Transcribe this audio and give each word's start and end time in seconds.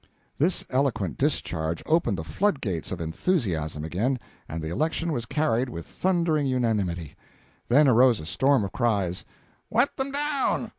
This 0.39 0.65
eloquent 0.71 1.19
discharge 1.19 1.83
opened 1.85 2.17
the 2.17 2.23
flood 2.23 2.59
gates 2.59 2.91
of 2.91 2.99
enthusiasm 2.99 3.83
again, 3.85 4.17
and 4.49 4.59
the 4.63 4.69
election 4.71 5.11
was 5.11 5.27
carried 5.27 5.69
with 5.69 5.85
thundering 5.85 6.47
unanimity. 6.47 7.15
Then 7.67 7.87
arose 7.87 8.19
a 8.19 8.25
storm 8.25 8.63
of 8.63 8.71
cries: 8.71 9.25
"Wet 9.69 9.95
them 9.97 10.09
down! 10.11 10.69